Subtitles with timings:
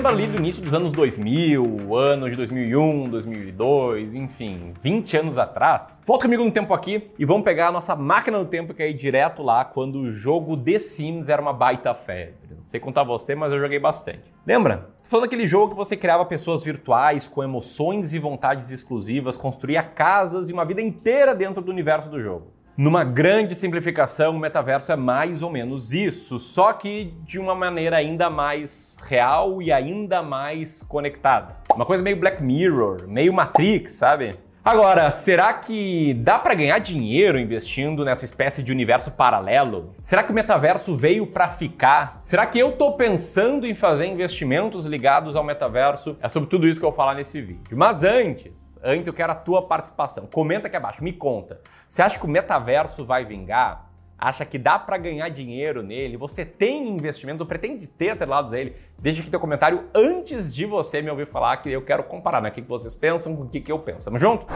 [0.00, 6.00] lembra ali do início dos anos 2000, ano de 2001, 2002, enfim, 20 anos atrás?
[6.06, 8.88] Volta comigo no tempo aqui e vamos pegar a nossa máquina do tempo que é
[8.88, 12.34] ir direto lá quando o jogo The Sims era uma baita febre.
[12.48, 14.22] Não sei contar você, mas eu joguei bastante.
[14.46, 14.88] Lembra?
[15.02, 19.82] Tô falando daquele jogo que você criava pessoas virtuais com emoções e vontades exclusivas, construía
[19.82, 22.46] casas e uma vida inteira dentro do universo do jogo.
[22.80, 27.98] Numa grande simplificação, o metaverso é mais ou menos isso, só que de uma maneira
[27.98, 31.56] ainda mais real e ainda mais conectada.
[31.74, 34.34] Uma coisa meio Black Mirror, meio Matrix, sabe?
[34.62, 39.94] Agora, será que dá para ganhar dinheiro investindo nessa espécie de universo paralelo?
[40.02, 42.18] Será que o metaverso veio para ficar?
[42.20, 46.14] Será que eu tô pensando em fazer investimentos ligados ao metaverso?
[46.20, 47.74] É sobre tudo isso que eu vou falar nesse vídeo.
[47.74, 50.26] Mas antes, antes eu quero a tua participação.
[50.26, 51.58] Comenta aqui abaixo, me conta.
[51.88, 53.89] Você acha que o metaverso vai vingar?
[54.20, 58.76] Acha que dá para ganhar dinheiro nele, você tem investimento, pretende ter atrelados a ele,
[58.98, 62.50] deixa aqui teu comentário antes de você me ouvir falar que eu quero comparar, né?
[62.50, 64.04] O que vocês pensam com o que eu penso.
[64.04, 64.46] Tamo junto?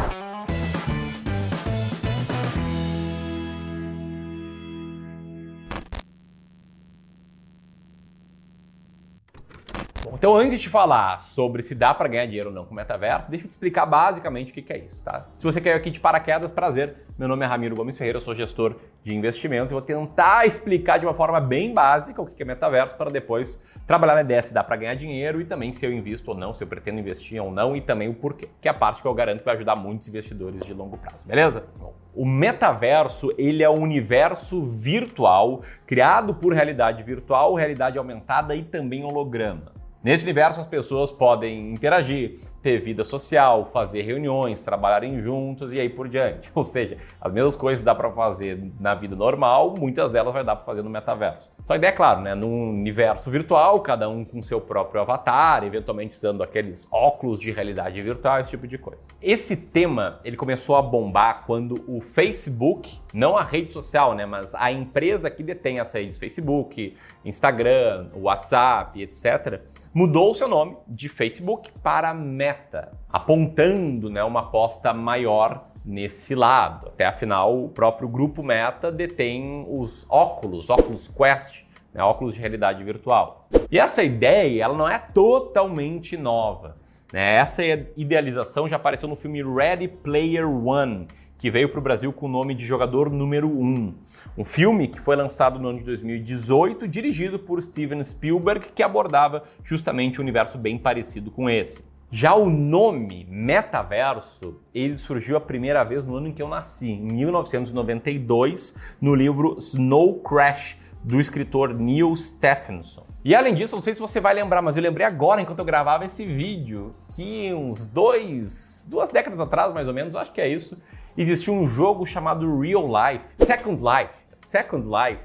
[10.24, 12.74] Então, antes de te falar sobre se dá para ganhar dinheiro ou não com o
[12.74, 15.26] metaverso, deixa eu te explicar basicamente o que é isso, tá?
[15.30, 17.04] Se você caiu aqui de paraquedas, prazer.
[17.18, 20.96] Meu nome é Ramiro Gomes Ferreira, eu sou gestor de investimentos e vou tentar explicar
[20.96, 24.54] de uma forma bem básica o que é metaverso para depois trabalhar na ideia se
[24.54, 27.38] dá para ganhar dinheiro e também se eu invisto ou não, se eu pretendo investir
[27.42, 29.56] ou não e também o porquê, que é a parte que eu garanto que vai
[29.56, 31.64] ajudar muitos investidores de longo prazo, beleza?
[31.78, 38.62] Bom, o metaverso, ele é um universo virtual criado por realidade virtual, realidade aumentada e
[38.62, 39.83] também holograma.
[40.04, 45.88] Nesse universo, as pessoas podem interagir, ter vida social, fazer reuniões, trabalharem juntos e aí
[45.88, 46.50] por diante.
[46.54, 50.56] Ou seja, as mesmas coisas dá para fazer na vida normal, muitas delas vai dar
[50.56, 51.50] para fazer no metaverso.
[51.62, 52.34] Só ideia é claro, né?
[52.34, 58.02] Num universo virtual, cada um com seu próprio avatar, eventualmente usando aqueles óculos de realidade
[58.02, 59.08] virtual, esse tipo de coisa.
[59.22, 64.54] Esse tema, ele começou a bombar quando o Facebook, não a rede social, né, mas
[64.54, 69.62] a empresa que detém as redes Facebook, Instagram, WhatsApp, etc,
[69.94, 76.88] mudou o seu nome de Facebook para Meta, apontando né, uma aposta maior nesse lado.
[76.88, 81.62] Até afinal, o próprio grupo Meta detém os óculos, óculos Quest,
[81.94, 83.48] né, óculos de realidade virtual.
[83.70, 86.76] E essa ideia ela não é totalmente nova.
[87.12, 87.36] Né?
[87.36, 87.62] Essa
[87.96, 91.06] idealização já apareceu no filme Ready Player One,
[91.44, 93.94] que veio para o Brasil com o nome de Jogador Número 1.
[94.38, 99.42] Um filme que foi lançado no ano de 2018, dirigido por Steven Spielberg, que abordava
[99.62, 101.84] justamente um universo bem parecido com esse.
[102.10, 106.92] Já o nome metaverso, ele surgiu a primeira vez no ano em que eu nasci,
[106.92, 113.04] em 1992, no livro Snow Crash, do escritor Neil Stephenson.
[113.22, 115.64] E além disso, não sei se você vai lembrar, mas eu lembrei agora, enquanto eu
[115.64, 120.48] gravava esse vídeo, que uns dois, duas décadas atrás, mais ou menos, acho que é
[120.48, 120.78] isso,
[121.22, 125.22] existia um jogo chamado Real Life, Second Life, Second Life,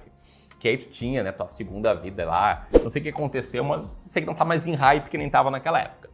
[0.59, 2.67] que aí tu tinha, né, tua segunda vida lá.
[2.83, 5.29] Não sei o que aconteceu, mas sei que não tá mais em hype que nem
[5.29, 6.09] tava naquela época.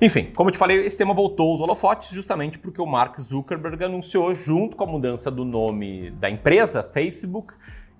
[0.00, 3.82] Enfim, como eu te falei, esse tema voltou aos holofotes justamente porque o Mark Zuckerberg
[3.82, 7.54] anunciou, junto com a mudança do nome da empresa, Facebook,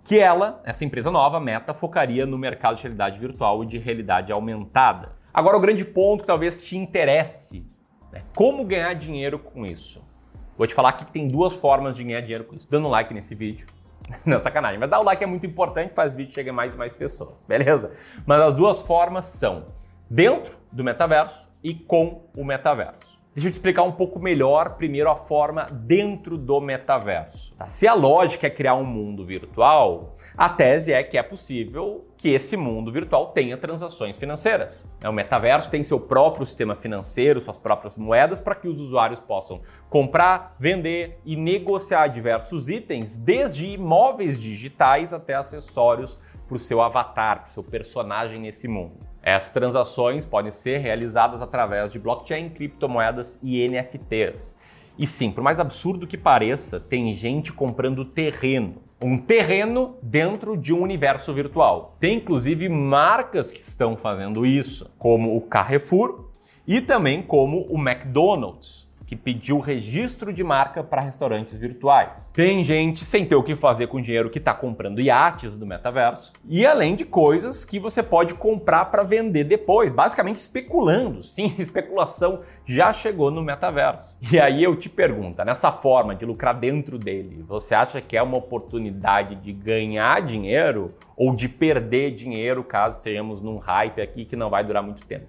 [0.04, 4.30] que ela, essa empresa nova, Meta, focaria no mercado de realidade virtual e de realidade
[4.30, 5.16] aumentada.
[5.32, 7.66] Agora, o grande ponto que talvez te interesse,
[8.12, 8.22] né?
[8.34, 10.02] como ganhar dinheiro com isso?
[10.56, 12.66] Vou te falar que tem duas formas de ganhar dinheiro com isso.
[12.70, 13.66] Dando like nesse vídeo.
[14.24, 14.78] Não, sacanagem.
[14.78, 17.44] Mas dar o like é muito importante, faz o vídeo chegar mais e mais pessoas,
[17.44, 17.90] beleza?
[18.24, 19.66] Mas as duas formas são
[20.08, 23.18] dentro do metaverso e com o metaverso.
[23.36, 27.54] Deixa eu te explicar um pouco melhor primeiro a forma dentro do metaverso.
[27.54, 27.66] Tá?
[27.66, 32.30] Se a lógica é criar um mundo virtual, a tese é que é possível que
[32.30, 34.88] esse mundo virtual tenha transações financeiras.
[35.04, 39.60] O metaverso tem seu próprio sistema financeiro, suas próprias moedas, para que os usuários possam
[39.90, 46.18] comprar, vender e negociar diversos itens, desde imóveis digitais até acessórios
[46.48, 48.96] para o seu avatar, para o seu personagem nesse mundo.
[49.26, 54.54] Essas transações podem ser realizadas através de blockchain, criptomoedas e NFTs.
[54.96, 58.76] E sim, por mais absurdo que pareça, tem gente comprando terreno.
[59.02, 61.96] Um terreno dentro de um universo virtual.
[61.98, 66.30] Tem inclusive marcas que estão fazendo isso, como o Carrefour
[66.64, 68.85] e também como o McDonald's.
[69.06, 72.30] Que pediu registro de marca para restaurantes virtuais.
[72.34, 75.64] Tem gente sem ter o que fazer com o dinheiro que está comprando iates do
[75.64, 76.32] metaverso.
[76.48, 81.22] E além de coisas que você pode comprar para vender depois, basicamente especulando.
[81.22, 84.16] Sim, especulação já chegou no metaverso.
[84.32, 88.22] E aí eu te pergunto, nessa forma de lucrar dentro dele, você acha que é
[88.22, 94.34] uma oportunidade de ganhar dinheiro ou de perder dinheiro caso tenhamos num hype aqui que
[94.34, 95.26] não vai durar muito tempo?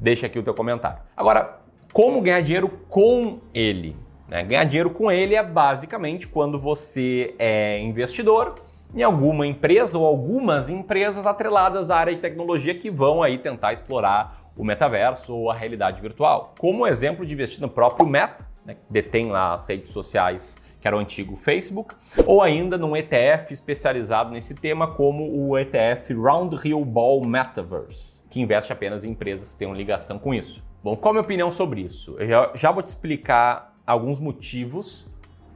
[0.00, 1.00] Deixa aqui o teu comentário.
[1.16, 1.58] Agora,
[1.98, 3.96] como ganhar dinheiro com ele?
[4.28, 4.44] Né?
[4.44, 8.54] Ganhar dinheiro com ele é basicamente quando você é investidor
[8.94, 13.72] em alguma empresa ou algumas empresas atreladas à área de tecnologia que vão aí tentar
[13.72, 16.54] explorar o metaverso ou a realidade virtual.
[16.56, 20.86] Como exemplo de investir no próprio Meta, né, que detém lá as redes sociais que
[20.86, 26.56] era o antigo Facebook, ou ainda num ETF especializado nesse tema, como o ETF Round
[26.64, 30.67] Hill Ball Metaverse, que investe apenas em empresas que tenham ligação com isso.
[30.82, 32.16] Bom, qual a minha opinião sobre isso?
[32.18, 35.08] Eu já, já vou te explicar alguns motivos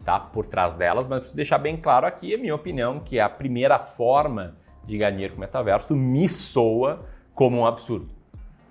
[0.05, 3.29] tá, por trás delas, mas preciso deixar bem claro aqui a minha opinião, que a
[3.29, 6.99] primeira forma de ganhar dinheiro com o metaverso me soa
[7.35, 8.09] como um absurdo.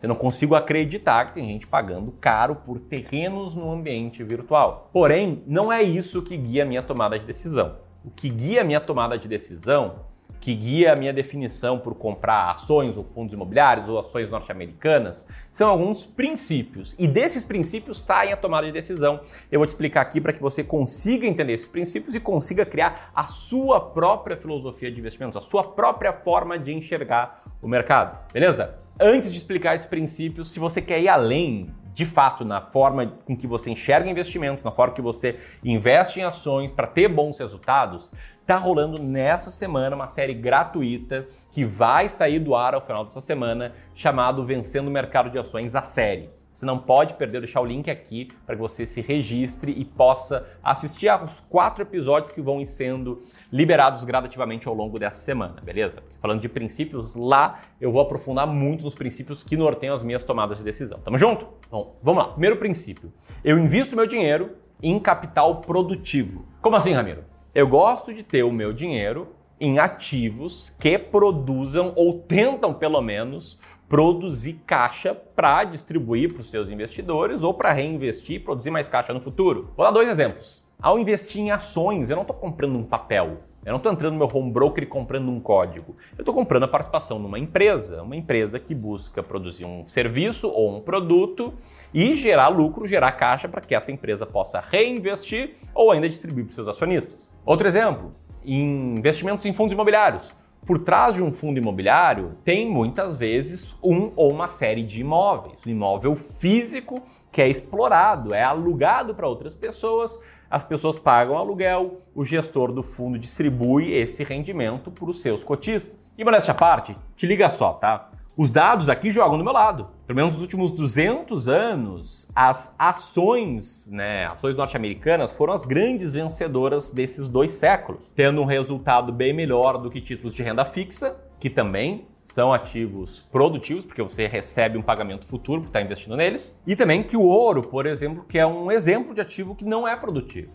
[0.01, 4.89] Eu não consigo acreditar que tem gente pagando caro por terrenos no ambiente virtual.
[4.91, 7.77] Porém, não é isso que guia a minha tomada de decisão.
[8.03, 9.99] O que guia a minha tomada de decisão
[10.41, 15.69] que guia a minha definição por comprar ações ou fundos imobiliários ou ações norte-americanas são
[15.69, 16.95] alguns princípios.
[16.99, 19.21] E desses princípios saem a tomada de decisão.
[19.51, 23.11] Eu vou te explicar aqui para que você consiga entender esses princípios e consiga criar
[23.15, 28.17] a sua própria filosofia de investimentos, a sua própria forma de enxergar o mercado.
[28.33, 28.75] Beleza?
[28.99, 33.35] Antes de explicar esses princípios, se você quer ir além de fato na forma com
[33.35, 38.11] que você enxerga investimento, na forma que você investe em ações para ter bons resultados,
[38.51, 43.21] tá rolando nessa semana uma série gratuita que vai sair do ar ao final dessa
[43.21, 46.27] semana, chamado Vencendo o Mercado de Ações, a série.
[46.51, 50.45] Você não pode perder, deixar o link aqui para que você se registre e possa
[50.61, 56.03] assistir aos quatro episódios que vão sendo liberados gradativamente ao longo dessa semana, beleza?
[56.19, 60.57] Falando de princípios, lá eu vou aprofundar muito nos princípios que norteiam as minhas tomadas
[60.57, 60.97] de decisão.
[60.99, 61.47] Tamo junto?
[61.71, 62.29] Bom, vamos lá.
[62.31, 63.13] Primeiro princípio:
[63.45, 66.45] eu invisto meu dinheiro em capital produtivo.
[66.61, 67.30] Como assim, Ramiro?
[67.53, 73.59] Eu gosto de ter o meu dinheiro em ativos que produzam ou tentam pelo menos
[73.89, 79.13] produzir caixa para distribuir para os seus investidores ou para reinvestir e produzir mais caixa
[79.13, 79.69] no futuro.
[79.75, 80.65] Vou dar dois exemplos.
[80.81, 83.39] Ao investir em ações, eu não estou comprando um papel.
[83.65, 85.97] Eu não estou entrando no meu home broker e comprando um código.
[86.17, 90.77] Eu estou comprando a participação numa empresa, uma empresa que busca produzir um serviço ou
[90.77, 91.53] um produto
[91.93, 96.51] e gerar lucro, gerar caixa para que essa empresa possa reinvestir ou ainda distribuir para
[96.51, 97.30] os seus acionistas.
[97.43, 98.11] Outro exemplo,
[98.45, 100.31] investimentos em fundos imobiliários.
[100.65, 105.65] Por trás de um fundo imobiliário tem muitas vezes um ou uma série de imóveis.
[105.65, 107.01] Imóvel físico
[107.31, 110.21] que é explorado, é alugado para outras pessoas,
[110.51, 115.97] as pessoas pagam aluguel, o gestor do fundo distribui esse rendimento para os seus cotistas.
[116.15, 118.10] E modéstia à parte, te liga só, tá?
[118.41, 119.89] Os dados aqui jogam do meu lado.
[120.07, 126.89] Pelo menos nos últimos 200 anos, as ações, né, ações norte-americanas foram as grandes vencedoras
[126.89, 131.51] desses dois séculos, tendo um resultado bem melhor do que títulos de renda fixa, que
[131.51, 136.75] também são ativos produtivos, porque você recebe um pagamento futuro por estar investindo neles, e
[136.75, 139.95] também que o ouro, por exemplo, que é um exemplo de ativo que não é
[139.95, 140.51] produtivo.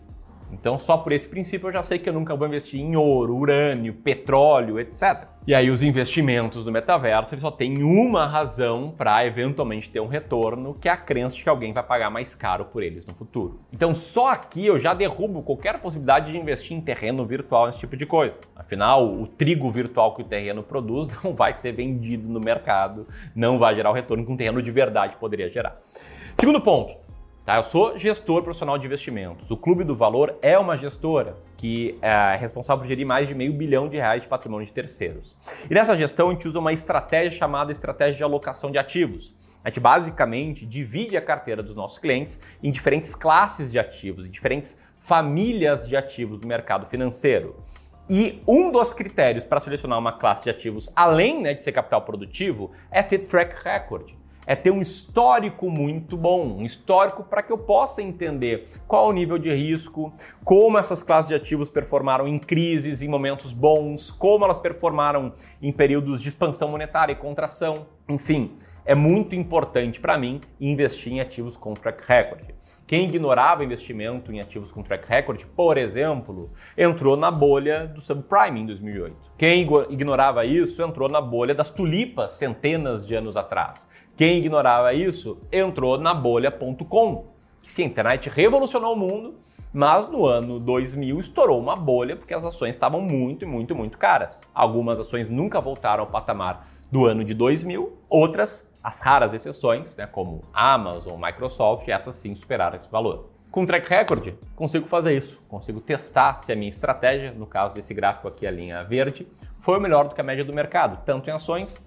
[0.51, 3.35] Então, só por esse princípio, eu já sei que eu nunca vou investir em ouro,
[3.35, 5.27] urânio, petróleo, etc.
[5.45, 10.07] E aí, os investimentos do metaverso eles só têm uma razão para eventualmente ter um
[10.07, 13.13] retorno, que é a crença de que alguém vai pagar mais caro por eles no
[13.13, 13.61] futuro.
[13.71, 17.95] Então, só aqui eu já derrubo qualquer possibilidade de investir em terreno virtual, nesse tipo
[17.95, 18.35] de coisa.
[18.55, 23.57] Afinal, o trigo virtual que o terreno produz não vai ser vendido no mercado, não
[23.57, 25.75] vai gerar o retorno que um terreno de verdade poderia gerar.
[26.35, 27.06] Segundo ponto,
[27.47, 27.55] Tá?
[27.55, 29.49] Eu sou gestor profissional de investimentos.
[29.49, 33.53] O Clube do Valor é uma gestora que é responsável por gerir mais de meio
[33.53, 35.37] bilhão de reais de patrimônio de terceiros.
[35.71, 39.33] E nessa gestão a gente usa uma estratégia chamada estratégia de alocação de ativos.
[39.63, 44.29] A gente basicamente divide a carteira dos nossos clientes em diferentes classes de ativos, em
[44.29, 47.63] diferentes famílias de ativos do mercado financeiro.
[48.09, 52.01] E um dos critérios para selecionar uma classe de ativos, além né, de ser capital
[52.01, 54.11] produtivo, é ter track record
[54.47, 59.13] é ter um histórico muito bom, um histórico para que eu possa entender qual o
[59.13, 60.13] nível de risco,
[60.43, 65.71] como essas classes de ativos performaram em crises, em momentos bons, como elas performaram em
[65.71, 68.55] períodos de expansão monetária e contração, enfim
[68.87, 72.45] é muito importante para mim investir em ativos com track record.
[72.87, 78.61] Quem ignorava investimento em ativos com track record, por exemplo, entrou na bolha do subprime
[78.61, 79.15] em 2008.
[79.37, 83.89] Quem ignorava isso entrou na bolha das tulipas centenas de anos atrás.
[84.15, 87.35] Quem ignorava isso entrou na bolha.com
[87.67, 89.35] Sim, a internet revolucionou o mundo,
[89.73, 94.43] mas no ano 2000 estourou uma bolha porque as ações estavam muito, muito, muito caras.
[94.55, 100.07] Algumas ações nunca voltaram ao patamar do ano de 2000, outras, as raras exceções, né,
[100.07, 103.29] como Amazon, Microsoft, essas sim superaram esse valor.
[103.49, 105.41] Com track record, consigo fazer isso.
[105.47, 109.79] Consigo testar se a minha estratégia, no caso desse gráfico aqui, a linha verde, foi
[109.79, 111.77] melhor do que a média do mercado, tanto em ações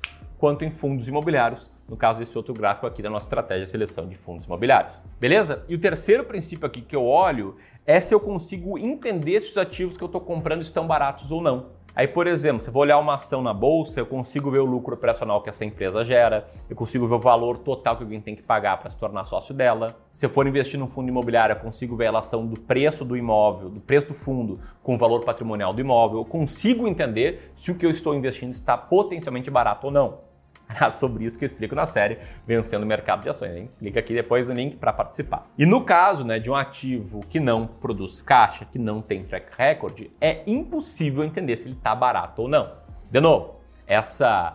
[0.40, 4.08] quanto em fundos imobiliários, no caso desse outro gráfico aqui da nossa estratégia de seleção
[4.08, 4.94] de fundos imobiliários.
[5.20, 5.62] Beleza?
[5.68, 7.56] E o terceiro princípio aqui que eu olho
[7.86, 11.42] é se eu consigo entender se os ativos que eu estou comprando estão baratos ou
[11.42, 11.72] não.
[11.94, 14.64] Aí, por exemplo, se eu vou olhar uma ação na bolsa, eu consigo ver o
[14.64, 18.36] lucro operacional que essa empresa gera, eu consigo ver o valor total que alguém tem
[18.36, 19.96] que pagar para se tornar sócio dela.
[20.12, 23.16] Se eu for investir num fundo imobiliário, eu consigo ver a relação do preço do
[23.16, 26.18] imóvel, do preço do fundo com o valor patrimonial do imóvel.
[26.18, 30.29] Eu consigo entender se o que eu estou investindo está potencialmente barato ou não.
[30.78, 33.56] É sobre isso que eu explico na série Vencendo o Mercado de Ações.
[33.56, 33.68] Hein?
[33.78, 35.46] Clica aqui depois no link para participar.
[35.58, 39.46] E no caso né, de um ativo que não produz caixa, que não tem track
[39.56, 42.72] record, é impossível entender se ele está barato ou não.
[43.10, 44.52] De novo, essa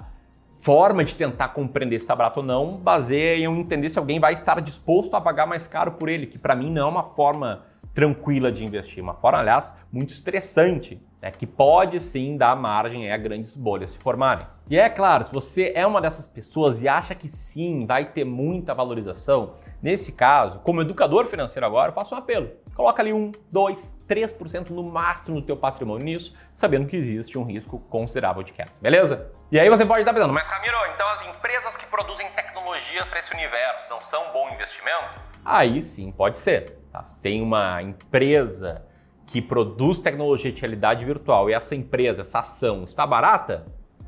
[0.60, 4.20] forma de tentar compreender se está barato ou não baseia em eu entender se alguém
[4.20, 7.04] vai estar disposto a pagar mais caro por ele, que para mim não é uma
[7.04, 7.64] forma
[7.96, 13.18] tranquila de investir, uma forma, aliás, muito estressante, né, que pode sim dar margem a
[13.18, 14.46] grandes bolhas se formarem.
[14.70, 18.26] E é claro, se você é uma dessas pessoas e acha que sim, vai ter
[18.26, 22.52] muita valorização, nesse caso, como educador financeiro agora, eu faço um apelo.
[22.76, 27.44] Coloca ali 1, 2, 3% no máximo do teu patrimônio nisso, sabendo que existe um
[27.44, 29.32] risco considerável de queda, beleza?
[29.50, 33.20] E aí você pode estar pensando, mas Ramiro, então as empresas que produzem tecnologia para
[33.20, 35.22] esse universo não são um bom investimento?
[35.46, 36.85] Aí sim, pode ser.
[36.96, 37.04] Tá?
[37.04, 38.86] Se tem uma empresa
[39.26, 43.66] que produz tecnologia de realidade virtual e essa empresa, essa ação está barata,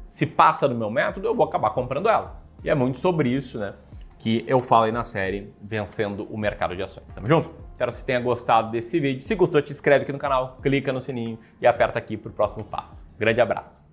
[0.07, 2.41] se passa no meu método, eu vou acabar comprando ela.
[2.63, 3.73] E é muito sobre isso, né?
[4.17, 7.13] Que eu falei na série Vencendo o Mercado de Ações.
[7.13, 7.51] Tamo junto?
[7.73, 9.21] Espero que você tenha gostado desse vídeo.
[9.21, 12.33] Se gostou, te inscreve aqui no canal, clica no sininho e aperta aqui para o
[12.33, 13.03] próximo passo.
[13.19, 13.86] Grande abraço.